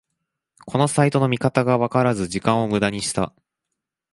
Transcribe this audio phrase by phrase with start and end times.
[0.65, 3.33] このサイトの見方がわからず時間をムダにした